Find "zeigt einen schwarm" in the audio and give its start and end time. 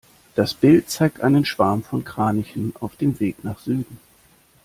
0.89-1.83